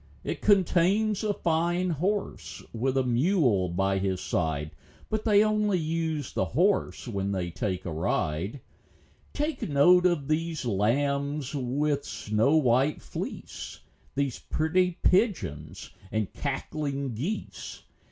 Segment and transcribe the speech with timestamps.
[0.23, 4.71] It contains a fine horse, with a mule by his side,
[5.11, 8.55] But they only use the horse when they take a ride.
[8.55, 8.59] OF
[9.35, 9.55] CHANTICLEER.
[9.55, 13.81] 13 Take note of these lambs with snow white fleece,
[14.15, 17.83] These pretty pigeons and cackling geese.